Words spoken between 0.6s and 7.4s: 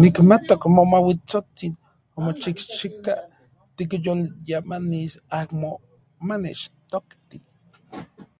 Momauitsotsin omochijchika tikyolyamanis amo manechtokti.